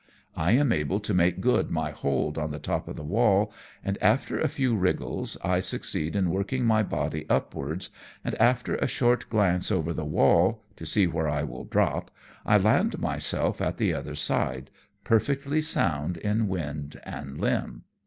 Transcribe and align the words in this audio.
I 0.35 0.53
am 0.53 0.71
able 0.71 0.99
to 0.99 1.13
make 1.13 1.41
good 1.41 1.69
my 1.69 1.91
hold 1.91 2.35
on 2.39 2.49
the 2.49 2.57
top 2.57 2.87
of 2.87 2.95
the 2.95 3.03
wall, 3.03 3.53
and 3.85 3.99
after 4.01 4.39
a 4.39 4.47
few 4.47 4.75
wriggles, 4.75 5.37
I 5.43 5.59
succeed 5.59 6.15
in 6.15 6.31
working 6.31 6.65
my 6.65 6.81
body 6.81 7.27
upwards, 7.29 7.91
and 8.25 8.33
after 8.41 8.77
a 8.77 8.87
short 8.87 9.29
glance 9.29 9.71
over 9.71 9.93
the 9.93 10.03
wall 10.03 10.63
to 10.77 10.87
see 10.87 11.05
where 11.05 11.29
I 11.29 11.43
will 11.43 11.65
drop, 11.65 12.09
I 12.47 12.57
land 12.57 12.97
myself 12.97 13.61
at 13.61 13.77
the 13.77 13.93
other 13.93 14.15
side, 14.15 14.71
per 15.03 15.19
fectly 15.19 15.61
sound 15.61 16.17
in 16.17 16.47
wind 16.47 16.99
and 17.05 17.39
limb. 17.39 17.83